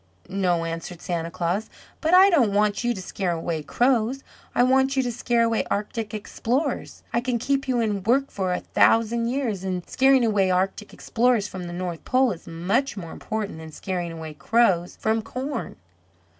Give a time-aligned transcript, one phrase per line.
[0.29, 1.69] "No," answered Santa Claus,
[2.01, 4.23] "but I don't want you to scare away crows.
[4.55, 7.03] I want you to scare away Arctic Explorers.
[7.13, 11.47] I can keep you in work for a thousand years, and scaring away Arctic Explorers
[11.47, 15.75] from the North Pole is much more important than scaring away crows from corn.